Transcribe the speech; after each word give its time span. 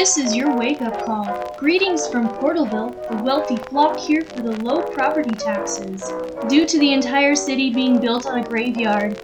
This 0.00 0.16
is 0.16 0.34
your 0.34 0.56
wake 0.56 0.80
up 0.80 1.04
call. 1.04 1.54
Greetings 1.58 2.08
from 2.08 2.26
Portalville. 2.26 3.06
The 3.10 3.22
wealthy 3.22 3.56
flock 3.56 3.98
here 3.98 4.24
for 4.24 4.40
the 4.40 4.52
low 4.62 4.80
property 4.92 5.34
taxes. 5.34 6.02
Due 6.48 6.64
to 6.64 6.78
the 6.78 6.94
entire 6.94 7.34
city 7.34 7.68
being 7.68 8.00
built 8.00 8.24
on 8.24 8.38
a 8.38 8.42
graveyard. 8.42 9.20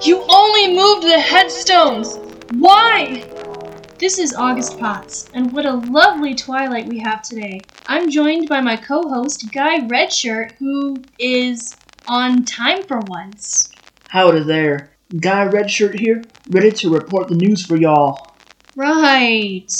You 0.00 0.24
only 0.30 0.74
moved 0.74 1.02
the 1.02 1.20
headstones! 1.20 2.16
Why? 2.52 3.22
This 3.98 4.18
is 4.18 4.32
August 4.32 4.78
Pots, 4.78 5.28
and 5.34 5.52
what 5.52 5.66
a 5.66 5.74
lovely 5.74 6.34
twilight 6.34 6.86
we 6.86 6.98
have 7.00 7.20
today. 7.20 7.60
I'm 7.86 8.08
joined 8.08 8.48
by 8.48 8.62
my 8.62 8.78
co 8.78 9.10
host, 9.10 9.44
Guy 9.52 9.80
Redshurt, 9.80 10.52
who 10.52 11.04
is 11.18 11.76
on 12.06 12.46
time 12.46 12.84
for 12.88 13.00
once. 13.00 13.70
Howdy 14.08 14.44
there. 14.44 14.96
Guy 15.20 15.46
Redshurt 15.48 15.96
here, 15.96 16.24
ready 16.48 16.72
to 16.72 16.94
report 16.94 17.28
the 17.28 17.34
news 17.34 17.66
for 17.66 17.76
y'all. 17.76 18.31
Right. 18.74 19.70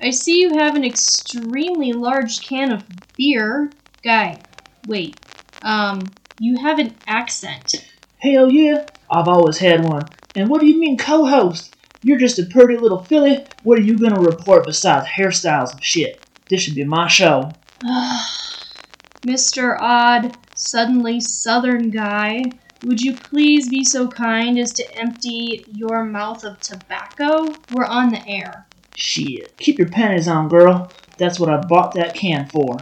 I 0.00 0.10
see 0.10 0.40
you 0.40 0.54
have 0.54 0.74
an 0.74 0.84
extremely 0.84 1.92
large 1.92 2.42
can 2.42 2.70
of 2.70 2.84
beer. 3.16 3.72
Guy, 4.02 4.46
wait. 4.86 5.20
Um, 5.62 6.16
you 6.38 6.58
have 6.58 6.78
an 6.78 6.96
accent. 7.06 7.74
Hell 8.18 8.50
yeah, 8.50 8.86
I've 9.10 9.28
always 9.28 9.58
had 9.58 9.82
one. 9.82 10.08
And 10.34 10.48
what 10.48 10.60
do 10.60 10.66
you 10.66 10.78
mean 10.78 10.96
co 10.96 11.26
host? 11.26 11.74
You're 12.02 12.18
just 12.18 12.38
a 12.38 12.46
pretty 12.46 12.78
little 12.78 13.04
filly. 13.04 13.46
What 13.62 13.78
are 13.78 13.82
you 13.82 14.00
gonna 14.00 14.20
report 14.20 14.64
besides 14.64 15.06
hairstyles 15.06 15.72
and 15.72 15.84
shit? 15.84 16.26
This 16.48 16.62
should 16.62 16.74
be 16.74 16.84
my 16.84 17.08
show. 17.08 17.54
Mr. 19.26 19.78
Odd, 19.78 20.34
suddenly 20.54 21.20
southern 21.20 21.90
guy, 21.90 22.58
would 22.82 23.00
you 23.00 23.14
please 23.14 23.68
be 23.68 23.84
so 23.84 24.08
kind 24.08 24.58
as 24.58 24.72
to 24.74 24.96
empty 24.96 25.64
your 25.72 26.04
mouth 26.04 26.44
of 26.44 26.60
tobacco? 26.60 27.54
We're 27.72 27.84
on 27.84 28.10
the 28.10 28.26
air. 28.26 28.66
Shit. 28.94 29.56
Keep 29.58 29.78
your 29.78 29.88
panties 29.88 30.28
on, 30.28 30.48
girl. 30.48 30.90
That's 31.18 31.38
what 31.38 31.50
I 31.50 31.58
bought 31.58 31.94
that 31.94 32.14
can 32.14 32.48
for. 32.48 32.78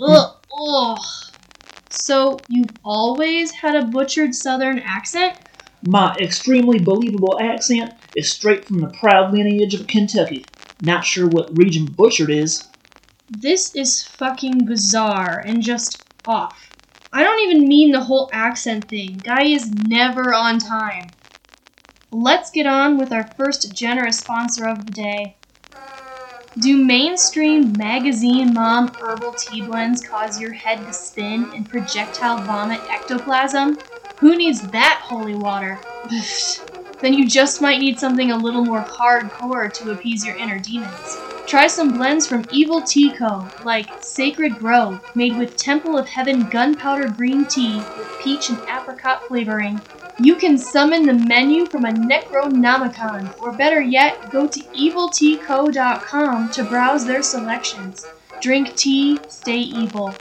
Ugh, 0.00 0.36
ugh. 0.60 0.98
So, 1.90 2.38
you've 2.48 2.70
always 2.84 3.52
had 3.52 3.76
a 3.76 3.86
butchered 3.86 4.34
southern 4.34 4.78
accent? 4.80 5.36
My 5.86 6.14
extremely 6.16 6.78
believable 6.78 7.38
accent 7.40 7.94
is 8.14 8.32
straight 8.32 8.64
from 8.64 8.80
the 8.80 8.88
proud 9.00 9.32
lineage 9.32 9.74
of 9.74 9.86
Kentucky. 9.86 10.44
Not 10.82 11.04
sure 11.04 11.26
what 11.26 11.56
region 11.56 11.86
butchered 11.86 12.30
is. 12.30 12.68
This 13.28 13.74
is 13.74 14.02
fucking 14.02 14.66
bizarre 14.66 15.42
and 15.44 15.62
just 15.62 16.02
off. 16.26 16.69
I 17.12 17.22
don't 17.22 17.40
even 17.40 17.68
mean 17.68 17.92
the 17.92 18.04
whole 18.04 18.30
accent 18.32 18.88
thing. 18.90 19.20
Guy 19.20 19.42
is 19.44 19.70
never 19.70 20.32
on 20.34 20.58
time. 20.58 21.14
Let's 22.10 22.50
get 22.50 22.66
on 22.66 22.98
with 22.98 23.12
our 23.12 23.34
first 23.36 23.74
generous 23.74 24.20
sponsor 24.20 24.66
of 24.68 24.86
the 24.86 24.92
day. 24.92 25.38
Do 26.58 26.76
mainstream 26.84 27.76
magazine 27.76 28.54
mom 28.54 28.96
herbal 29.00 29.34
tea 29.34 29.62
blends 29.62 30.00
cause 30.00 30.38
your 30.38 30.52
head 30.52 30.86
to 30.86 30.92
spin 30.92 31.50
and 31.54 31.68
projectile 31.68 32.44
vomit 32.44 32.82
ectoplasm? 32.88 33.82
Who 34.18 34.36
needs 34.36 34.70
that 34.70 35.00
holy 35.06 35.34
water? 35.34 35.86
then 37.00 37.14
you 37.14 37.28
just 37.28 37.60
might 37.60 37.80
need 37.80 37.98
something 37.98 38.30
a 38.30 38.36
little 38.36 38.64
more 38.64 38.84
hardcore 38.84 39.72
to 39.74 39.90
appease 39.90 40.24
your 40.24 40.36
inner 40.36 40.60
demons. 40.60 41.24
Try 41.46 41.66
some 41.66 41.96
blends 41.96 42.26
from 42.26 42.44
Evil 42.52 42.80
Tea 42.80 43.12
Co., 43.12 43.48
like 43.64 43.88
Sacred 44.02 44.58
Grove, 44.58 45.00
made 45.16 45.36
with 45.36 45.56
Temple 45.56 45.98
of 45.98 46.08
Heaven 46.08 46.48
gunpowder 46.48 47.08
green 47.08 47.44
tea 47.44 47.78
with 47.78 48.18
peach 48.20 48.50
and 48.50 48.58
apricot 48.68 49.24
flavoring. 49.26 49.80
You 50.20 50.36
can 50.36 50.58
summon 50.58 51.06
the 51.06 51.14
menu 51.14 51.66
from 51.66 51.86
a 51.86 51.92
Necronomicon, 51.92 53.40
or 53.40 53.52
better 53.52 53.80
yet, 53.80 54.30
go 54.30 54.46
to 54.46 54.60
evilteaco.com 54.60 56.50
to 56.50 56.64
browse 56.64 57.04
their 57.04 57.22
selections. 57.22 58.06
Drink 58.40 58.76
tea, 58.76 59.18
stay 59.28 59.58
evil. 59.58 60.14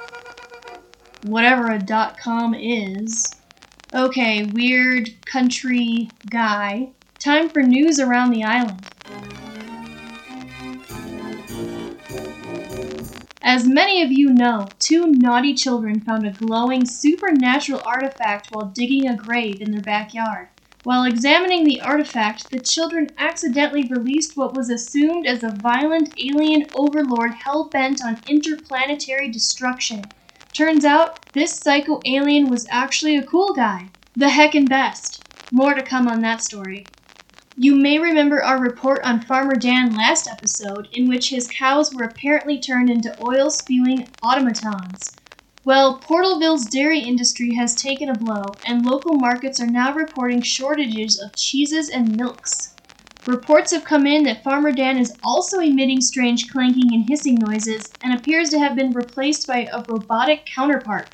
Whatever 1.23 1.71
a 1.71 1.79
dot 1.79 2.17
com 2.17 2.55
is. 2.55 3.35
Okay, 3.93 4.45
weird 4.45 5.09
country 5.25 6.09
guy. 6.29 6.89
Time 7.19 7.49
for 7.49 7.61
news 7.61 7.99
around 7.99 8.31
the 8.31 8.43
island. 8.43 8.85
As 13.51 13.65
many 13.65 14.03
of 14.03 14.11
you 14.11 14.31
know, 14.31 14.73
two 14.77 15.07
naughty 15.07 15.55
children 15.55 16.01
found 16.01 16.27
a 16.27 16.31
glowing 16.31 16.85
supernatural 16.85 17.81
artifact 17.81 18.51
while 18.51 18.65
digging 18.67 19.07
a 19.07 19.17
grave 19.17 19.59
in 19.59 19.71
their 19.71 19.81
backyard. 19.81 20.49
While 20.83 21.03
examining 21.03 21.65
the 21.65 21.81
artifact, 21.81 22.51
the 22.51 22.59
children 22.59 23.11
accidentally 23.17 23.87
released 23.87 24.37
what 24.37 24.53
was 24.53 24.69
assumed 24.69 25.25
as 25.25 25.43
a 25.43 25.49
violent 25.49 26.09
alien 26.23 26.69
overlord 26.75 27.31
hell 27.43 27.71
bent 27.73 28.01
on 28.05 28.21
interplanetary 28.27 29.31
destruction. 29.31 30.11
Turns 30.53 30.85
out, 30.85 31.15
this 31.33 31.59
psycho 31.59 32.03
alien 32.05 32.49
was 32.49 32.67
actually 32.69 33.17
a 33.17 33.25
cool 33.25 33.55
guy. 33.55 33.89
The 34.15 34.29
heckin' 34.29 34.67
best. 34.67 35.23
More 35.49 35.73
to 35.73 35.81
come 35.81 36.07
on 36.07 36.21
that 36.21 36.43
story. 36.43 36.91
You 37.61 37.75
may 37.75 37.99
remember 37.99 38.41
our 38.41 38.57
report 38.57 39.03
on 39.03 39.19
Farmer 39.19 39.57
Dan 39.57 39.93
last 39.93 40.29
episode, 40.29 40.87
in 40.93 41.09
which 41.09 41.29
his 41.29 41.49
cows 41.49 41.93
were 41.93 42.05
apparently 42.05 42.57
turned 42.57 42.89
into 42.89 43.17
oil 43.19 43.49
spewing 43.49 44.13
automatons. 44.23 45.19
Well, 45.65 45.99
Portalville's 45.99 46.69
dairy 46.69 47.01
industry 47.01 47.55
has 47.55 47.75
taken 47.75 48.07
a 48.07 48.13
blow, 48.13 48.59
and 48.63 48.85
local 48.85 49.17
markets 49.17 49.59
are 49.59 49.67
now 49.67 49.93
reporting 49.93 50.41
shortages 50.41 51.21
of 51.21 51.35
cheeses 51.35 51.89
and 51.89 52.15
milks. 52.15 52.77
Reports 53.25 53.73
have 53.73 53.83
come 53.83 54.07
in 54.07 54.23
that 54.23 54.41
Farmer 54.41 54.71
Dan 54.71 54.97
is 54.97 55.19
also 55.21 55.59
emitting 55.59 55.99
strange 55.99 56.49
clanking 56.49 56.93
and 56.93 57.03
hissing 57.03 57.41
noises 57.41 57.97
and 58.01 58.13
appears 58.13 58.51
to 58.51 58.59
have 58.59 58.73
been 58.73 58.93
replaced 58.93 59.45
by 59.45 59.65
a 59.65 59.83
robotic 59.85 60.45
counterpart. 60.45 61.11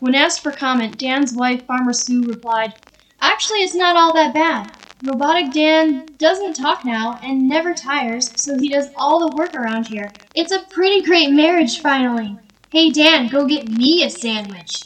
When 0.00 0.16
asked 0.16 0.42
for 0.42 0.50
comment, 0.50 0.98
Dan's 0.98 1.32
wife, 1.32 1.64
Farmer 1.68 1.92
Sue, 1.92 2.26
replied, 2.26 2.74
Actually, 3.20 3.60
it's 3.60 3.76
not 3.76 3.94
all 3.94 4.12
that 4.14 4.34
bad. 4.34 4.72
Robotic 5.06 5.52
Dan 5.52 6.06
doesn't 6.16 6.54
talk 6.54 6.82
now 6.82 7.20
and 7.22 7.46
never 7.46 7.74
tires, 7.74 8.32
so 8.40 8.58
he 8.58 8.70
does 8.70 8.88
all 8.96 9.20
the 9.20 9.36
work 9.36 9.54
around 9.54 9.86
here. 9.86 10.10
It's 10.34 10.50
a 10.50 10.64
pretty 10.70 11.02
great 11.02 11.30
marriage, 11.30 11.80
finally. 11.80 12.38
Hey, 12.70 12.88
Dan, 12.88 13.28
go 13.28 13.46
get 13.46 13.68
me 13.68 14.02
a 14.02 14.08
sandwich. 14.08 14.84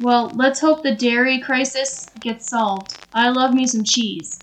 Well, 0.00 0.32
let's 0.34 0.60
hope 0.60 0.82
the 0.82 0.94
dairy 0.94 1.40
crisis 1.40 2.08
gets 2.20 2.48
solved. 2.48 3.04
I 3.12 3.28
love 3.28 3.52
me 3.52 3.66
some 3.66 3.84
cheese. 3.84 4.38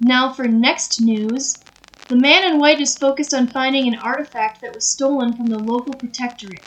Now 0.00 0.32
for 0.32 0.46
next 0.46 1.00
news. 1.00 1.56
The 2.06 2.14
man 2.14 2.44
in 2.44 2.60
white 2.60 2.80
is 2.80 2.96
focused 2.96 3.34
on 3.34 3.48
finding 3.48 3.88
an 3.88 3.98
artifact 3.98 4.60
that 4.60 4.72
was 4.72 4.88
stolen 4.88 5.36
from 5.36 5.46
the 5.46 5.58
local 5.58 5.94
protectorate. 5.94 6.62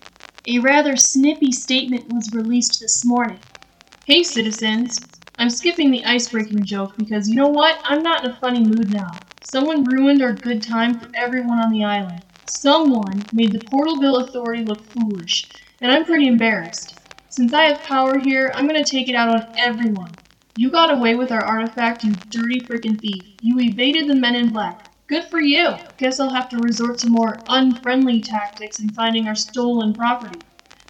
A 0.45 0.59
rather 0.59 0.97
snippy 0.97 1.53
statement 1.53 2.11
was 2.11 2.33
released 2.33 2.81
this 2.81 3.05
morning. 3.05 3.39
Hey, 4.05 4.23
citizens. 4.23 4.99
I'm 5.41 5.50
skipping 5.50 5.90
the 5.90 6.06
ice 6.06 6.28
breaking 6.29 6.66
joke 6.66 6.96
because 6.96 7.28
you 7.28 7.35
know 7.35 7.47
what? 7.47 7.79
I'm 7.84 8.03
not 8.03 8.24
in 8.24 8.29
a 8.29 8.35
funny 8.35 8.63
mood 8.63 8.91
now. 8.91 9.25
Someone 9.41 9.88
ruined 9.88 10.22
our 10.22 10.34
good 10.34 10.62
time 10.62 11.00
for 11.00 11.09
everyone 11.16 11.57
on 11.57 11.72
the 11.72 11.84
island. 11.84 12.22
Someone 12.46 13.28
made 13.31 13.51
the 13.51 13.68
Portalville 13.68 14.30
Authority 14.30 14.63
look 14.63 14.85
foolish, 14.94 15.50
and 15.81 15.91
I'm 15.91 16.06
pretty 16.06 16.28
embarrassed. 16.28 16.94
Since 17.30 17.56
I 17.56 17.63
have 17.63 17.81
power 17.81 18.19
here, 18.19 18.51
I'm 18.54 18.68
gonna 18.68 18.86
take 18.86 19.10
it 19.10 19.15
out 19.15 19.30
on 19.30 19.48
everyone. 19.57 20.15
You 20.54 20.69
got 20.69 20.92
away 20.92 21.15
with 21.15 21.31
our 21.31 21.44
artifact, 21.44 22.04
you 22.04 22.18
dirty 22.30 22.63
frickin' 22.68 23.01
thief. 23.01 23.25
You 23.42 23.60
evaded 23.60 24.07
the 24.07 24.13
men 24.13 24.36
in 24.36 24.51
black. 24.51 24.94
Good 25.07 25.24
for 25.24 25.42
you. 25.42 25.74
Guess 25.98 26.19
I'll 26.19 26.30
have 26.30 26.50
to 26.50 26.62
resort 26.62 27.00
to 27.00 27.07
more 27.07 27.44
unfriendly 27.48 28.21
tactics 28.21 28.80
in 28.80 28.94
finding 28.94 29.27
our 29.27 29.33
stolen 29.33 29.95
property. 29.95 30.44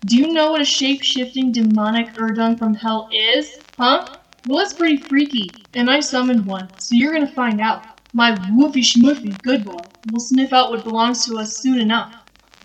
Do 0.04 0.18
you 0.18 0.34
know 0.34 0.52
what 0.52 0.60
a 0.60 0.66
shape 0.66 1.04
shifting 1.04 1.54
demonic 1.54 2.14
Urdung 2.18 2.60
from 2.60 2.75
hell 2.75 3.08
is? 3.14 3.50
Huh? 3.80 4.18
Well, 4.46 4.58
that's 4.58 4.74
pretty 4.74 4.98
freaky, 4.98 5.70
and 5.76 5.90
I 5.90 6.00
summoned 6.00 6.46
one, 6.46 6.70
so 6.80 6.96
you're 6.96 7.14
gonna 7.14 7.32
find 7.32 7.62
out. 7.62 7.84
My 8.14 8.32
woofy 8.32 8.82
schmoofy 8.84 9.42
good 9.42 9.64
boy 9.64 9.84
will 10.10 10.20
sniff 10.20 10.52
out 10.52 10.72
what 10.72 10.84
belongs 10.84 11.26
to 11.26 11.38
us 11.38 11.58
soon 11.58 11.80
enough. 11.80 12.14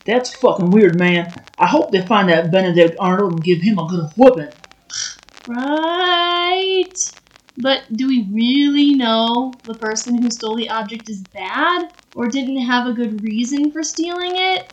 That's 0.07 0.35
fucking 0.35 0.71
weird, 0.71 0.97
man. 0.97 1.45
I 1.59 1.67
hope 1.67 1.93
they 1.93 2.07
find 2.07 2.29
that 2.29 2.51
Benedict 2.51 2.97
Arnold 2.99 3.33
and 3.35 3.45
give 3.45 3.61
him 3.61 3.79
a 3.79 3.87
good 3.87 4.11
whooping. 4.17 4.53
Right. 5.47 6.95
But 7.59 7.85
do 7.95 8.09
we 8.09 8.29
really 8.33 8.95
know 8.95 9.61
the 9.65 9.75
person 9.75 10.21
who 10.21 10.31
stole 10.31 10.57
the 10.57 10.69
object 10.69 11.09
is 11.09 11.23
bad? 11.23 11.91
Or 12.15 12.29
didn't 12.29 12.63
have 12.63 12.87
a 12.87 12.95
good 12.95 13.23
reason 13.23 13.71
for 13.73 13.83
stealing 13.83 14.35
it? 14.37 14.67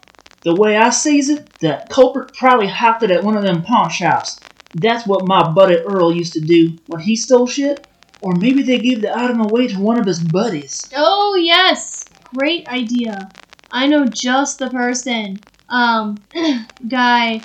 The 0.43 0.55
way 0.55 0.77
I 0.77 0.89
sees 0.89 1.29
it, 1.29 1.59
the 1.59 1.85
culprit 1.89 2.33
probably 2.33 2.67
hopped 2.67 3.03
it 3.03 3.11
at 3.11 3.23
one 3.23 3.35
of 3.35 3.43
them 3.43 3.63
pawn 3.63 3.89
shops. 3.89 4.52
That's 4.73 5.05
what 5.05 5.27
my 5.27 5.51
buddy 5.51 5.77
Earl 5.77 6.13
used 6.13 6.33
to 6.33 6.41
do 6.41 6.77
when 6.87 7.01
he 7.01 7.15
stole 7.15 7.47
shit. 7.47 7.87
Or 8.21 8.33
maybe 8.35 8.63
they 8.63 8.77
gave 8.77 9.01
the 9.01 9.17
item 9.17 9.41
away 9.41 9.67
to 9.67 9.79
one 9.79 9.99
of 9.99 10.05
his 10.05 10.23
buddies. 10.23 10.89
Oh, 10.95 11.35
yes! 11.35 12.05
Great 12.33 12.67
idea. 12.69 13.29
I 13.71 13.87
know 13.87 14.05
just 14.05 14.59
the 14.59 14.69
person. 14.69 15.39
Um, 15.67 16.17
guy, 16.87 17.41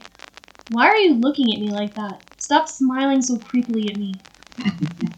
why 0.71 0.87
are 0.89 0.97
you 0.97 1.15
looking 1.15 1.53
at 1.53 1.61
me 1.61 1.71
like 1.71 1.95
that? 1.95 2.23
Stop 2.39 2.69
smiling 2.69 3.23
so 3.23 3.37
creepily 3.37 3.91
at 3.91 3.97
me. 3.97 4.15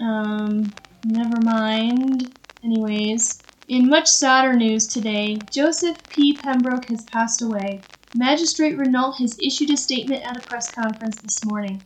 Um, 0.00 0.72
never 1.04 1.40
mind. 1.42 2.32
Anyways, 2.62 3.40
in 3.68 3.88
much 3.88 4.06
sadder 4.06 4.54
news 4.54 4.86
today, 4.86 5.38
Joseph 5.50 5.96
P. 6.08 6.34
Pembroke 6.34 6.86
has 6.86 7.04
passed 7.04 7.42
away. 7.42 7.80
Magistrate 8.14 8.78
Renault 8.78 9.12
has 9.18 9.38
issued 9.38 9.68
a 9.68 9.76
statement 9.76 10.22
at 10.22 10.34
a 10.38 10.40
press 10.40 10.72
conference 10.72 11.18
this 11.18 11.44
morning. 11.44 11.84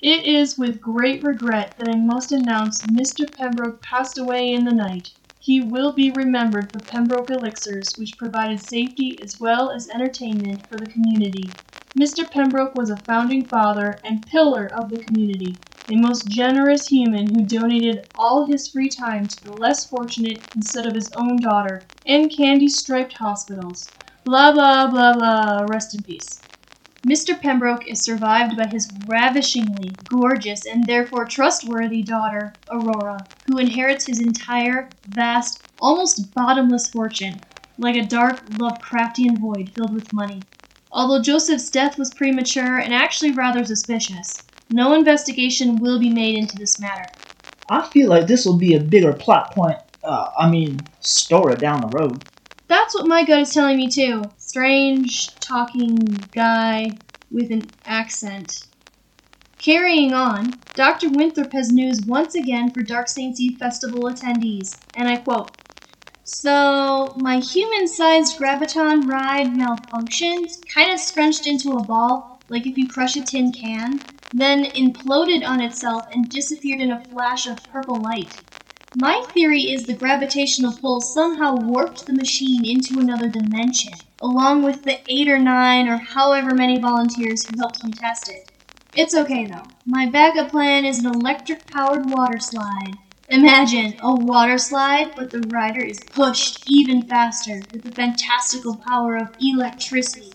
It 0.00 0.24
is 0.24 0.56
with 0.56 0.80
great 0.80 1.22
regret 1.22 1.74
that 1.76 1.86
I 1.86 1.96
must 1.96 2.32
announce 2.32 2.82
Mr. 2.82 3.30
Pembroke 3.30 3.82
passed 3.82 4.16
away 4.16 4.54
in 4.54 4.64
the 4.64 4.72
night. 4.72 5.10
He 5.38 5.60
will 5.60 5.92
be 5.92 6.10
remembered 6.10 6.72
for 6.72 6.80
Pembroke 6.80 7.28
Elixirs, 7.28 7.98
which 7.98 8.16
provided 8.16 8.62
safety 8.62 9.20
as 9.22 9.38
well 9.38 9.70
as 9.70 9.90
entertainment 9.90 10.66
for 10.66 10.78
the 10.78 10.86
community. 10.86 11.58
Mr. 11.94 12.28
Pembroke 12.30 12.74
was 12.74 12.88
a 12.88 12.96
founding 13.06 13.46
father 13.46 14.00
and 14.02 14.24
pillar 14.24 14.66
of 14.66 14.88
the 14.88 14.96
community, 14.96 15.60
a 15.90 15.94
most 15.94 16.30
generous 16.30 16.86
human 16.86 17.32
who 17.32 17.44
donated 17.44 18.08
all 18.14 18.46
his 18.46 18.66
free 18.66 18.88
time 18.88 19.28
to 19.28 19.44
the 19.44 19.52
less 19.52 19.84
fortunate 19.84 20.44
instead 20.54 20.86
of 20.86 20.94
his 20.94 21.12
own 21.12 21.38
daughter 21.38 21.86
and 22.06 22.30
candy 22.30 22.68
striped 22.70 23.12
hospitals. 23.12 23.92
Blah 24.24 24.52
blah 24.52 24.86
blah 24.90 25.14
blah, 25.14 25.60
rest 25.62 25.94
in 25.94 26.02
peace. 26.02 26.44
Mr. 27.04 27.34
Pembroke 27.34 27.86
is 27.88 28.04
survived 28.04 28.56
by 28.56 28.66
his 28.66 28.92
ravishingly 29.06 29.98
gorgeous 30.06 30.66
and 30.66 30.86
therefore 30.86 31.24
trustworthy 31.26 32.02
daughter, 32.02 32.58
Aurora, 32.70 33.28
who 33.46 33.58
inherits 33.58 34.04
his 34.06 34.20
entire, 34.20 34.94
vast, 35.06 35.64
almost 35.78 36.34
bottomless 36.34 36.90
fortune, 36.90 37.40
like 37.78 37.96
a 37.96 38.06
dark, 38.06 38.42
Lovecraftian 38.50 39.40
void 39.40 39.70
filled 39.74 39.94
with 39.94 40.12
money. 40.12 40.46
Although 40.92 41.22
Joseph's 41.22 41.70
death 41.70 41.98
was 41.98 42.10
premature 42.12 42.78
and 42.78 42.92
actually 42.92 43.32
rather 43.32 43.64
suspicious, 43.64 44.48
no 44.68 44.92
investigation 44.92 45.80
will 45.80 45.98
be 45.98 46.10
made 46.10 46.36
into 46.36 46.58
this 46.58 46.78
matter. 46.78 47.08
I 47.70 47.88
feel 47.88 48.10
like 48.10 48.26
this 48.26 48.44
will 48.44 48.58
be 48.58 48.74
a 48.74 48.80
bigger 48.80 49.14
plot 49.14 49.52
point. 49.52 49.78
Uh, 50.04 50.30
I 50.38 50.50
mean, 50.50 50.86
story 51.00 51.58
down 51.58 51.80
the 51.82 51.88
road. 51.88 52.20
That's 52.70 52.94
what 52.94 53.06
my 53.06 53.22
gut 53.26 53.40
is 53.40 53.52
telling 53.52 53.76
me 53.76 53.90
too. 53.90 54.30
Strange 54.38 55.38
talking 55.40 56.30
guy 56.32 57.02
with 57.30 57.52
an 57.52 57.74
accent. 57.84 58.50
Carrying 59.60 60.12
on, 60.14 60.60
Dr. 60.74 61.08
Winthrope 61.08 61.52
has 61.52 61.72
news 61.72 62.02
once 62.06 62.34
again 62.34 62.72
for 62.72 62.82
Dark 62.82 63.08
Saints 63.08 63.40
Eve 63.40 63.58
Festival 63.60 64.02
attendees, 64.10 64.82
and 64.96 65.08
I 65.08 65.18
quote 65.18 65.54
So, 66.24 67.14
my 67.16 67.40
human 67.40 67.88
sized 67.88 68.38
graviton 68.38 69.08
ride 69.08 69.48
malfunctioned, 69.48 70.50
kind 70.74 70.92
of 70.92 71.00
scrunched 71.00 71.46
into 71.46 71.76
a 71.76 71.84
ball, 71.84 72.44
like 72.48 72.66
if 72.66 72.76
you 72.76 72.90
crush 72.90 73.16
a 73.16 73.22
tin 73.24 73.52
can, 73.52 74.20
then 74.32 74.64
imploded 74.64 75.46
on 75.48 75.60
itself 75.60 76.06
and 76.12 76.30
disappeared 76.30 76.80
in 76.80 76.92
a 76.92 77.00
flash 77.10 77.46
of 77.46 77.66
purple 77.72 78.02
light. 78.02 78.36
My 78.94 79.24
theory 79.32 79.70
is 79.70 79.86
the 79.86 79.94
gravitational 79.94 80.76
pull 80.80 81.00
somehow 81.00 81.54
warped 81.56 82.06
the 82.06 82.12
machine 82.12 82.64
into 82.64 82.98
another 82.98 83.28
dimension, 83.28 83.92
along 84.20 84.64
with 84.64 84.82
the 84.84 84.98
eight 85.06 85.28
or 85.28 85.38
nine 85.38 85.86
or 85.86 85.98
however 85.98 86.56
many 86.56 86.80
volunteers 86.80 87.44
who 87.44 87.56
helped 87.56 87.84
me 87.84 87.94
test 87.94 88.28
it. 88.28 88.48
It's 88.92 89.14
okay 89.14 89.46
though. 89.46 89.68
My 89.86 90.06
backup 90.06 90.50
plan 90.50 90.84
is 90.84 90.98
an 90.98 91.06
electric 91.06 91.68
powered 91.68 92.10
water 92.10 92.40
slide. 92.40 92.96
Imagine 93.28 93.94
a 94.02 94.16
water 94.16 94.58
slide, 94.58 95.12
but 95.16 95.30
the 95.30 95.40
rider 95.40 95.82
is 95.84 96.08
pushed 96.12 96.68
even 96.68 97.06
faster 97.06 97.68
with 97.72 97.84
the 97.84 97.94
fantastical 97.94 98.76
power 98.84 99.16
of 99.16 99.28
electricity. 99.40 100.34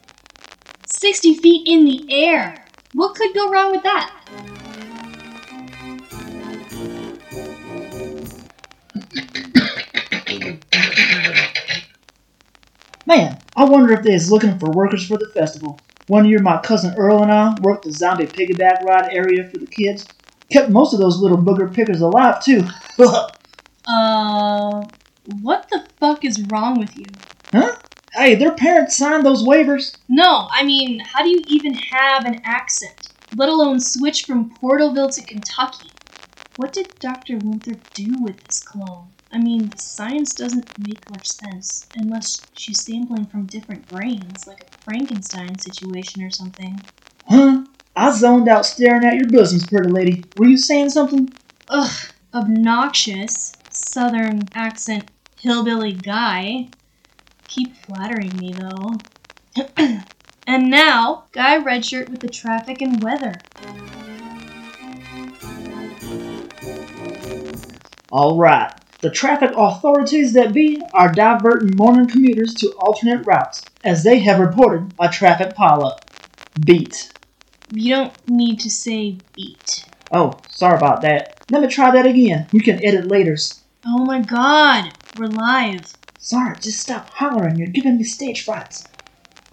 60 0.86 1.34
feet 1.36 1.68
in 1.68 1.84
the 1.84 2.08
air! 2.10 2.72
What 2.94 3.16
could 3.16 3.34
go 3.34 3.50
wrong 3.52 3.72
with 3.72 3.84
that? 3.84 4.75
Man, 13.08 13.38
I 13.56 13.66
wonder 13.66 13.94
if 13.94 14.04
they's 14.04 14.32
looking 14.32 14.58
for 14.58 14.72
workers 14.72 15.06
for 15.08 15.18
the 15.18 15.30
festival. 15.34 15.80
One 16.08 16.26
year, 16.26 16.40
my 16.40 16.60
cousin 16.60 16.96
Earl 16.98 17.24
and 17.24 17.32
I 17.32 17.56
worked 17.62 17.86
the 17.86 17.92
zombie 17.92 18.26
piggyback 18.28 18.82
ride 18.84 19.12
area 19.14 19.48
for 19.50 19.58
the 19.60 19.68
kids. 19.68 20.14
Kept 20.52 20.70
most 20.70 20.94
of 20.94 21.00
those 21.00 21.20
little 21.20 21.38
booger 21.38 21.74
pickers 21.74 22.02
alive, 22.02 22.44
too. 22.44 22.68
Uh, 23.88 24.84
what 25.26 25.68
the 25.70 25.88
fuck 26.00 26.26
is 26.26 26.42
wrong 26.50 26.80
with 26.80 26.98
you? 26.98 27.06
huh? 27.54 27.76
Hey, 28.14 28.34
their 28.34 28.54
parents 28.56 28.98
signed 28.98 29.24
those 29.24 29.44
waivers. 29.44 29.96
No, 30.10 30.48
I 30.52 30.64
mean, 30.64 31.00
how 31.02 31.22
do 31.22 31.30
you 31.30 31.44
even 31.46 31.74
have 31.76 32.26
an 32.26 32.42
accent, 32.44 33.10
let 33.36 33.48
alone 33.48 33.80
switch 33.80 34.26
from 34.26 34.50
Portalville 34.60 35.14
to 35.14 35.22
Kentucky? 35.24 35.92
What 36.56 36.74
did 36.74 36.98
Dr. 37.00 37.38
Winthrope 37.38 37.82
do 37.94 38.24
with 38.24 38.44
this 38.44 38.64
clone? 38.64 39.10
I 39.36 39.38
mean, 39.38 39.76
science 39.76 40.34
doesn't 40.34 40.70
make 40.78 41.10
much 41.10 41.28
sense 41.28 41.90
unless 41.94 42.48
she's 42.54 42.86
sampling 42.86 43.26
from 43.26 43.48
different 43.48 43.90
brains, 43.90 44.48
like 44.48 44.62
a 44.62 44.84
Frankenstein 44.86 45.60
situation 45.60 46.24
or 46.24 46.32
something. 46.32 46.88
Huh? 47.28 47.66
I 47.98 48.12
zoned 48.12 48.48
out 48.48 48.66
staring 48.66 49.06
at 49.06 49.16
your 49.16 49.30
bosoms, 49.30 49.68
pretty 49.68 49.90
lady. 49.90 50.32
Were 50.38 50.48
you 50.48 50.58
saying 50.58 50.92
something? 50.92 51.34
Ugh, 51.68 52.08
obnoxious, 52.34 53.58
southern 53.68 54.52
accent 54.56 55.08
hillbilly 55.36 55.92
guy. 55.92 56.70
Keep 57.48 57.76
flattering 57.76 58.40
me, 58.40 58.54
though. 58.54 59.02
and 60.48 60.70
now, 60.70 61.26
Guy 61.34 61.62
Redshurt 61.62 62.10
with 62.10 62.22
the 62.22 62.30
traffic 62.30 62.82
and 62.82 63.02
weather. 63.02 63.42
All 68.10 68.38
right. 68.38 68.72
The 69.02 69.12
traffic 69.12 69.52
authorities 69.56 70.34
that 70.34 70.54
be 70.54 70.84
are 70.94 71.14
diverting 71.14 71.76
morning 71.76 72.08
commuters 72.08 72.56
to 72.56 72.70
alternate 72.80 73.26
routes, 73.26 73.72
as 73.84 74.04
they 74.04 74.20
have 74.20 74.40
reported 74.40 74.94
a 75.00 75.10
traffic 75.10 75.56
pileup. 75.56 76.00
Beat. 76.64 77.14
You 77.70 77.94
don't 77.96 78.14
need 78.28 78.60
to 78.62 78.70
say 78.70 79.20
beat. 79.36 79.90
Oh, 80.12 80.44
sorry 80.48 80.78
about 80.78 81.02
that. 81.04 81.42
Let 81.50 81.62
me 81.62 81.68
try 81.68 81.92
that 81.92 82.06
again. 82.06 82.48
We 82.52 82.62
can 82.62 82.84
edit 82.84 83.08
later. 83.08 83.36
Oh 83.86 84.06
my 84.06 84.22
god, 84.22 84.94
we're 85.14 85.28
live. 85.28 85.94
Sorry, 86.18 86.58
just 86.60 86.80
stop 86.80 87.10
hollering. 87.12 87.60
You're 87.60 87.68
giving 87.68 87.98
me 87.98 88.04
stage 88.04 88.44
frights. 88.44 88.90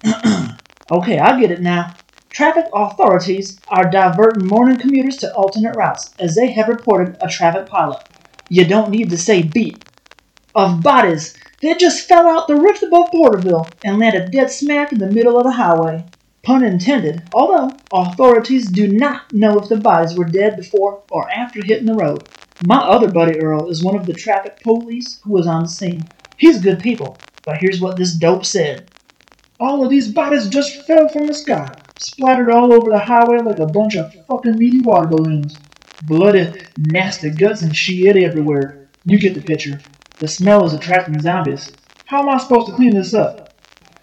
okay, 0.91 1.19
I 1.19 1.39
get 1.41 1.51
it 1.51 1.61
now. 1.61 1.99
Traffic 2.31 2.65
authorities 2.73 3.63
are 3.69 3.91
diverting 3.91 4.47
morning 4.47 4.79
commuters 4.79 5.19
to 5.19 5.35
alternate 5.35 5.75
routes, 5.75 6.15
as 6.19 6.35
they 6.35 6.53
have 6.53 6.69
reported 6.69 7.17
a 7.21 7.29
traffic 7.29 7.69
pileup. 7.69 8.05
You 8.55 8.67
don't 8.67 8.91
need 8.91 9.09
to 9.09 9.17
say 9.17 9.43
beat. 9.43 9.87
Of 10.55 10.83
bodies 10.83 11.39
that 11.63 11.81
just 11.81 12.07
fell 12.07 12.29
out 12.29 12.49
the 12.49 12.55
rift 12.55 12.83
above 12.83 13.11
Portalville 13.11 13.79
and 13.83 13.99
landed 13.99 14.31
dead 14.31 14.51
smack 14.51 14.93
in 14.93 14.99
the 14.99 15.11
middle 15.11 15.39
of 15.39 15.47
the 15.47 15.53
highway. 15.53 16.05
Pun 16.43 16.63
intended, 16.63 17.23
although 17.33 17.81
authorities 17.91 18.71
do 18.71 18.89
not 18.89 19.33
know 19.33 19.59
if 19.59 19.71
the 19.71 19.79
bodies 19.79 20.19
were 20.19 20.27
dead 20.27 20.59
before 20.59 21.03
or 21.09 21.31
after 21.31 21.63
hitting 21.63 21.87
the 21.87 21.95
road. 21.95 22.27
My 22.61 22.77
other 22.77 23.09
buddy 23.09 23.39
Earl 23.39 23.71
is 23.71 23.83
one 23.83 23.97
of 23.97 24.05
the 24.05 24.13
traffic 24.13 24.61
police 24.61 25.19
who 25.25 25.33
was 25.33 25.47
on 25.47 25.63
the 25.63 25.69
scene. 25.71 26.11
He's 26.37 26.61
good 26.61 26.81
people, 26.81 27.25
but 27.47 27.57
here's 27.57 27.81
what 27.81 27.97
this 27.97 28.15
dope 28.15 28.45
said. 28.45 28.87
All 29.61 29.83
of 29.83 29.89
these 29.89 30.13
bodies 30.13 30.51
just 30.51 30.87
fell 30.87 31.09
from 31.09 31.27
the 31.27 31.33
sky, 31.33 31.79
splattered 31.97 32.51
all 32.51 32.71
over 32.71 32.91
the 32.91 32.99
highway 32.99 33.41
like 33.43 33.61
a 33.61 33.65
bunch 33.67 33.97
of 33.97 34.13
fucking 34.27 34.59
meaty 34.59 34.83
water 34.83 35.07
balloons. 35.07 35.59
Bloody, 36.05 36.53
nasty 36.77 37.31
guts 37.31 37.63
and 37.63 37.75
shit 37.75 38.17
everywhere. 38.17 38.91
You 39.05 39.21
get 39.21 39.35
the 39.35 39.41
picture. 39.41 39.81
The 40.19 40.27
smell 40.27 40.65
is 40.65 40.75
attracting 40.75 41.21
zombies. 41.21 41.77
How 42.07 42.23
am 42.23 42.29
I 42.29 42.39
supposed 42.39 42.67
to 42.69 42.75
clean 42.75 42.95
this 42.95 43.15
up? 43.15 43.57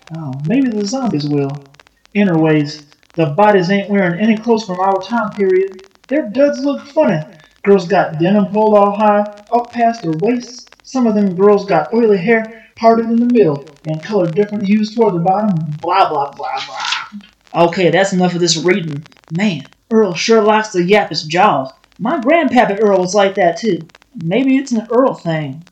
Oh, 0.09 0.41
maybe 0.45 0.69
the 0.69 0.85
zombies 0.85 1.27
will. 1.27 1.77
Anyways, 2.15 2.95
the 3.15 3.27
bodies 3.27 3.69
ain't 3.69 3.89
wearing 3.89 4.19
any 4.19 4.37
clothes 4.37 4.65
from 4.65 4.79
our 4.79 5.01
time 5.01 5.35
period. 5.35 5.81
Their 6.07 6.29
duds 6.29 6.63
look 6.63 6.87
funny. 6.87 7.21
Girls 7.65 7.87
got 7.87 8.17
denim 8.17 8.45
pulled 8.45 8.77
all 8.77 8.95
high, 8.95 9.43
up 9.53 9.73
past 9.73 10.01
their 10.01 10.13
waists. 10.13 10.77
Some 10.83 11.05
of 11.05 11.15
them 11.15 11.35
girls 11.35 11.65
got 11.65 11.93
oily 11.93 12.17
hair 12.17 12.65
parted 12.77 13.07
in 13.07 13.19
the 13.19 13.25
middle 13.25 13.81
and 13.85 14.01
colored 14.01 14.35
different 14.35 14.65
hues 14.65 14.95
toward 14.95 15.15
the 15.15 15.19
bottom. 15.19 15.77
Blah, 15.81 16.07
blah, 16.07 16.33
blah, 16.33 16.65
blah. 16.65 17.65
Okay, 17.67 17.89
that's 17.89 18.13
enough 18.13 18.35
of 18.35 18.39
this 18.39 18.57
reading. 18.57 19.05
Man, 19.29 19.69
Earl 19.91 20.13
sure 20.13 20.41
likes 20.41 20.69
to 20.69 20.83
yap 20.83 21.09
his 21.09 21.23
jaws. 21.23 21.71
My 22.01 22.17
grandpappy 22.17 22.79
Earl 22.79 22.99
was 22.99 23.13
like 23.13 23.35
that 23.35 23.57
too. 23.57 23.85
Maybe 24.15 24.57
it's 24.57 24.71
an 24.71 24.87
Earl 24.89 25.13
thing. 25.13 25.65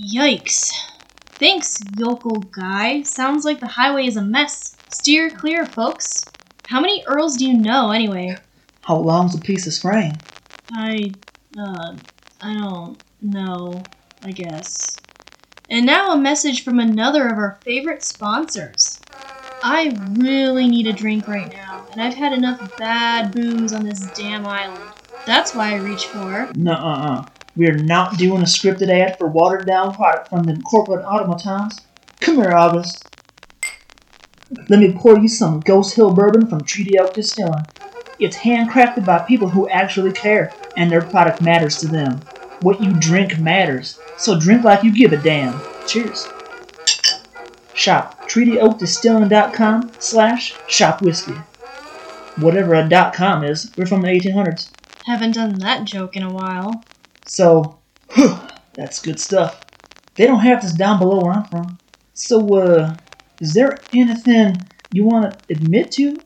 Yikes. 0.00 0.70
Thanks, 1.38 1.84
yokel 1.94 2.40
guy. 2.40 3.02
Sounds 3.02 3.44
like 3.44 3.60
the 3.60 3.66
highway 3.66 4.06
is 4.06 4.16
a 4.16 4.22
mess. 4.22 4.78
Steer 4.88 5.28
clear, 5.30 5.66
folks. 5.66 6.24
How 6.64 6.80
many 6.80 7.04
Earls 7.06 7.36
do 7.36 7.46
you 7.46 7.52
know, 7.52 7.90
anyway? 7.90 8.38
How 8.82 8.96
long's 8.96 9.34
a 9.34 9.38
piece 9.38 9.66
of 9.66 9.74
string? 9.74 10.18
I, 10.72 11.14
uh, 11.58 11.96
I 12.40 12.54
don't 12.54 12.98
know, 13.20 13.84
I 14.24 14.32
guess. 14.32 14.96
And 15.68 15.84
now 15.84 16.12
a 16.12 16.18
message 16.18 16.64
from 16.64 16.80
another 16.80 17.28
of 17.28 17.36
our 17.36 17.60
favorite 17.64 18.02
sponsors. 18.02 19.00
I 19.62 19.98
really 20.16 20.68
need 20.68 20.86
a 20.86 20.92
drink 20.92 21.28
right 21.28 21.52
now, 21.52 21.86
and 21.92 22.00
I've 22.00 22.14
had 22.14 22.32
enough 22.32 22.60
bad 22.78 23.34
booze 23.34 23.72
on 23.74 23.84
this 23.84 24.06
damn 24.16 24.46
island. 24.46 24.90
That's 25.26 25.54
why 25.54 25.72
I 25.72 25.76
reach 25.76 26.06
for. 26.06 26.50
Nuh-uh-uh. 26.54 27.26
We're 27.56 27.76
not 27.76 28.16
doing 28.16 28.42
a 28.42 28.46
scripted 28.46 28.88
ad 28.88 29.18
for 29.18 29.26
watered 29.26 29.66
down 29.66 29.94
product 29.94 30.28
from 30.28 30.44
the 30.44 30.56
corporate 30.62 31.04
automatons. 31.04 31.80
Come 32.20 32.36
here, 32.36 32.52
August. 32.52 33.04
Let 34.68 34.78
me 34.78 34.92
pour 34.92 35.18
you 35.18 35.26
some 35.26 35.60
Ghost 35.60 35.96
Hill 35.96 36.14
bourbon 36.14 36.46
from 36.46 36.62
Treaty 36.62 36.98
Oak 36.98 37.14
Distilling. 37.14 37.64
It's 38.20 38.36
handcrafted 38.36 39.04
by 39.04 39.18
people 39.20 39.48
who 39.48 39.68
actually 39.68 40.12
care, 40.12 40.52
and 40.76 40.90
their 40.90 41.02
product 41.02 41.42
matters 41.42 41.78
to 41.78 41.88
them. 41.88 42.20
What 42.60 42.80
you 42.80 42.92
drink 42.92 43.38
matters, 43.38 43.98
so 44.16 44.38
drink 44.38 44.64
like 44.64 44.84
you 44.84 44.92
give 44.94 45.12
a 45.12 45.16
damn. 45.16 45.60
Cheers. 45.86 46.28
Shop 47.74 48.22
treatyoakdistilling.com 48.28 49.90
slash 49.98 50.54
shop 50.68 51.02
whiskey. 51.02 51.34
Whatever 52.36 52.74
a 52.74 52.88
dot 52.88 53.12
com 53.12 53.44
is, 53.44 53.72
we're 53.76 53.86
from 53.86 54.02
the 54.02 54.08
1800s. 54.08 54.70
Haven't 55.06 55.36
done 55.36 55.54
that 55.60 55.84
joke 55.84 56.16
in 56.16 56.24
a 56.24 56.32
while. 56.32 56.82
So, 57.26 57.78
whew, 58.14 58.36
that's 58.74 59.00
good 59.00 59.20
stuff. 59.20 59.60
They 60.16 60.26
don't 60.26 60.40
have 60.40 60.62
this 60.62 60.72
down 60.72 60.98
below 60.98 61.22
where 61.22 61.32
I'm 61.32 61.44
from. 61.44 61.78
So, 62.14 62.56
uh, 62.56 62.96
is 63.40 63.54
there 63.54 63.78
anything 63.92 64.56
you 64.90 65.04
want 65.04 65.32
to 65.32 65.54
admit 65.54 65.92
to? 65.92 66.18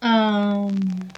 Um. 0.00 1.10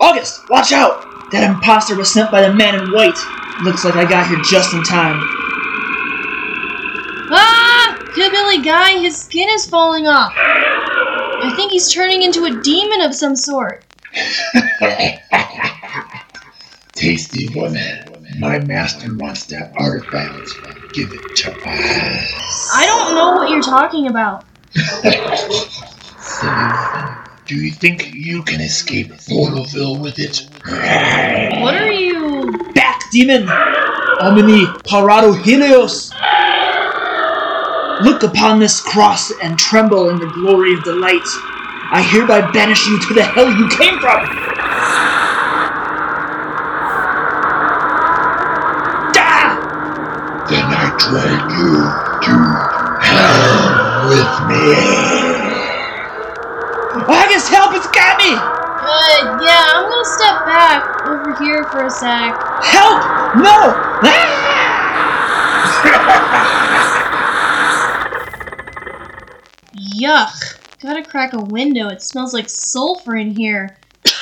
August, 0.00 0.48
watch 0.50 0.70
out! 0.70 1.32
That 1.32 1.50
imposter 1.50 1.96
was 1.96 2.12
sent 2.12 2.30
by 2.30 2.42
the 2.42 2.54
man 2.54 2.76
in 2.76 2.92
white. 2.92 3.18
Looks 3.64 3.84
like 3.84 3.96
I 3.96 4.04
got 4.08 4.28
here 4.28 4.38
just 4.44 4.72
in 4.72 4.84
time. 4.84 5.18
Ah! 7.32 7.98
Hillbilly 8.14 8.62
guy, 8.62 9.00
his 9.00 9.20
skin 9.20 9.48
is 9.48 9.66
falling 9.66 10.06
off. 10.06 10.32
I 11.42 11.54
think 11.56 11.72
he's 11.72 11.92
turning 11.92 12.22
into 12.22 12.44
a 12.44 12.60
demon 12.62 13.00
of 13.02 13.14
some 13.14 13.36
sort. 13.36 13.84
Tasty 16.92 17.48
woman. 17.54 18.04
My 18.38 18.58
master 18.58 19.14
wants 19.14 19.46
that 19.46 19.72
artifact. 19.76 20.50
Give 20.92 21.10
it 21.12 21.36
to 21.36 21.52
us. 21.52 22.70
I 22.74 22.84
don't 22.86 23.14
know 23.14 23.32
what 23.36 23.48
you're 23.50 23.62
talking 23.62 24.08
about. 24.08 24.44
Do 27.46 27.54
you 27.56 27.70
think 27.72 28.12
you 28.14 28.42
can 28.42 28.60
escape 28.60 29.08
Portalville 29.08 29.98
with 30.00 30.18
it? 30.18 30.46
What 31.60 31.74
are 31.74 31.90
you. 31.90 32.52
Back, 32.74 33.10
demon! 33.10 33.48
Omni 34.20 34.66
parado 34.84 35.32
helios! 35.42 36.12
Look 38.02 38.22
upon 38.22 38.58
this 38.58 38.80
cross 38.80 39.30
and 39.42 39.58
tremble 39.58 40.08
in 40.08 40.18
the 40.18 40.26
glory 40.26 40.72
of 40.72 40.82
the 40.84 40.94
light. 40.94 41.28
I 41.92 42.00
hereby 42.00 42.50
banish 42.50 42.86
you 42.86 42.98
to 42.98 43.12
the 43.12 43.22
hell 43.22 43.50
you 43.50 43.68
came 43.68 44.00
from! 44.00 44.24
Da! 49.12 49.52
Then 50.48 50.64
I 50.64 50.96
drag 50.96 51.44
you 51.60 51.76
to 52.24 52.36
hell 53.04 54.08
with 54.08 54.32
me. 54.48 54.64
August, 57.04 57.48
help! 57.52 57.74
It's 57.74 57.86
got 57.88 58.16
me! 58.16 58.32
Uh, 58.32 59.44
yeah, 59.44 59.76
I'm 59.76 59.90
gonna 59.90 60.04
step 60.08 60.46
back 60.46 61.06
over 61.06 61.36
here 61.44 61.64
for 61.64 61.84
a 61.84 61.90
sec. 61.90 62.32
Help! 62.64 63.02
No! 63.36 63.76
Ah! 64.02 64.39
Yuck. 70.00 70.80
Gotta 70.80 71.02
crack 71.02 71.34
a 71.34 71.44
window. 71.44 71.88
It 71.88 72.00
smells 72.00 72.32
like 72.32 72.48
sulfur 72.48 73.16
in 73.16 73.32
here. 73.32 73.76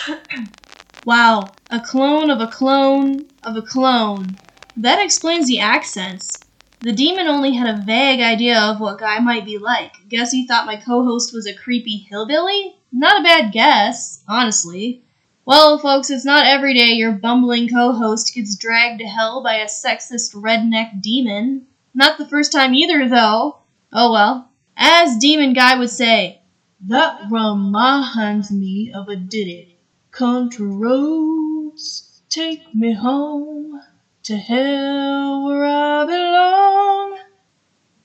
wow. 1.04 1.52
A 1.70 1.78
clone 1.78 2.30
of 2.30 2.40
a 2.40 2.48
clone 2.48 3.26
of 3.44 3.56
a 3.56 3.62
clone. 3.62 4.36
That 4.76 5.04
explains 5.04 5.46
the 5.46 5.60
accents. 5.60 6.32
The 6.80 6.92
demon 6.92 7.28
only 7.28 7.54
had 7.54 7.72
a 7.72 7.82
vague 7.82 8.20
idea 8.20 8.60
of 8.60 8.80
what 8.80 8.98
Guy 8.98 9.20
might 9.20 9.44
be 9.44 9.58
like. 9.58 9.92
Guess 10.08 10.32
he 10.32 10.48
thought 10.48 10.66
my 10.66 10.76
co 10.76 11.04
host 11.04 11.32
was 11.32 11.46
a 11.46 11.54
creepy 11.54 11.96
hillbilly? 11.96 12.76
Not 12.90 13.20
a 13.20 13.24
bad 13.24 13.52
guess, 13.52 14.24
honestly. 14.28 15.04
Well, 15.44 15.78
folks, 15.78 16.10
it's 16.10 16.24
not 16.24 16.46
every 16.46 16.74
day 16.74 16.92
your 16.92 17.12
bumbling 17.12 17.68
co 17.68 17.92
host 17.92 18.34
gets 18.34 18.56
dragged 18.56 18.98
to 18.98 19.06
hell 19.06 19.44
by 19.44 19.58
a 19.58 19.66
sexist 19.66 20.34
redneck 20.34 21.00
demon. 21.00 21.68
Not 21.94 22.18
the 22.18 22.28
first 22.28 22.50
time 22.50 22.74
either, 22.74 23.08
though. 23.08 23.58
Oh 23.92 24.10
well. 24.10 24.47
As 24.80 25.16
Demon 25.16 25.54
Guy 25.54 25.76
would 25.76 25.90
say, 25.90 26.40
that 26.86 27.22
reminds 27.28 28.52
me 28.52 28.92
of 28.94 29.08
a 29.08 29.16
ditty. 29.16 29.76
Country 30.12 30.68
roads 30.68 32.22
take 32.30 32.72
me 32.72 32.92
home 32.92 33.82
to 34.22 34.36
hell 34.36 35.44
where 35.44 35.64
I 35.64 36.06
belong. 36.06 37.18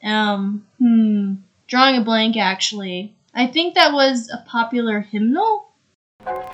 Um, 0.03 0.65
hmm, 0.79 1.35
drawing 1.67 1.97
a 1.97 2.01
blank 2.01 2.37
actually. 2.37 3.15
I 3.35 3.45
think 3.45 3.75
that 3.75 3.93
was 3.93 4.31
a 4.31 4.43
popular 4.47 5.01
hymnal? 5.01 5.69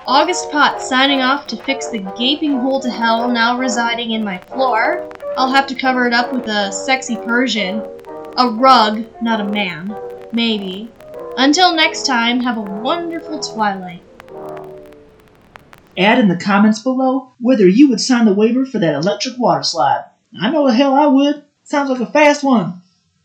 August 0.06 0.50
Pot 0.50 0.82
signing 0.82 1.22
off 1.22 1.46
to 1.46 1.56
fix 1.56 1.88
the 1.88 2.00
gaping 2.18 2.58
hole 2.58 2.80
to 2.80 2.90
hell 2.90 3.26
now 3.26 3.56
residing 3.58 4.10
in 4.10 4.22
my 4.22 4.36
floor. 4.36 5.08
I'll 5.38 5.50
have 5.50 5.66
to 5.68 5.74
cover 5.74 6.06
it 6.06 6.12
up 6.12 6.30
with 6.30 6.46
a 6.46 6.70
sexy 6.72 7.16
Persian. 7.16 7.82
A 8.36 8.48
rug, 8.50 9.06
not 9.22 9.40
a 9.40 9.44
man. 9.44 10.09
Maybe. 10.32 10.90
Until 11.36 11.74
next 11.74 12.06
time, 12.06 12.40
have 12.40 12.56
a 12.56 12.60
wonderful 12.60 13.40
twilight. 13.40 14.02
Add 15.98 16.18
in 16.18 16.28
the 16.28 16.36
comments 16.36 16.80
below 16.80 17.32
whether 17.40 17.66
you 17.66 17.88
would 17.90 18.00
sign 18.00 18.24
the 18.24 18.34
waiver 18.34 18.64
for 18.64 18.78
that 18.78 18.94
electric 18.94 19.38
water 19.38 19.62
slide. 19.62 20.04
I 20.40 20.50
know 20.50 20.66
the 20.66 20.74
hell 20.74 20.94
I 20.94 21.06
would. 21.06 21.44
Sounds 21.64 21.90
like 21.90 22.00
a 22.00 22.06
fast 22.06 22.44
one. 22.44 22.79